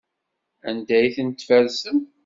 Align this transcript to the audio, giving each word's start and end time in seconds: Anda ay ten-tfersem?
Anda 0.69 0.95
ay 0.99 1.09
ten-tfersem? 1.15 1.99